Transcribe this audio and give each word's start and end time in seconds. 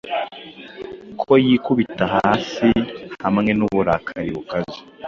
Ko 1.21 1.33
yikubita 1.45 2.05
hasi 2.15 2.67
Hamwe 3.23 3.51
nuburakari 3.57 4.29
bukaze 4.35 4.79